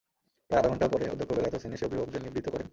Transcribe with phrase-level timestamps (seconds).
[0.47, 2.67] প্রায় আধা ঘণ্টা পরে অধ্যক্ষ বেলায়েত হোসেন এসে অভিভাবকদের নিবৃত্ত করেন।